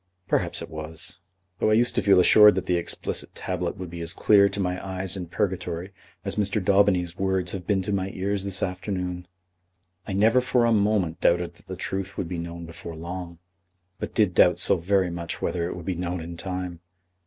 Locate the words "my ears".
7.93-8.43